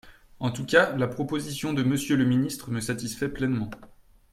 [0.39, 3.69] En tout cas, la proposition de Monsieur le ministre me satisfait pleinement.